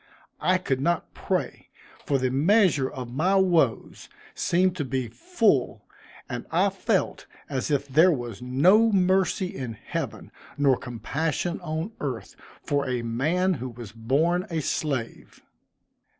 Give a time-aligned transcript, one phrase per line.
[0.39, 1.69] I could not pray,
[2.07, 5.85] for the measure of my woes seemed to be full,
[6.27, 12.35] and I felt as if there was no mercy in heaven, nor compassion on earth,
[12.63, 15.43] for a man who was born a slave.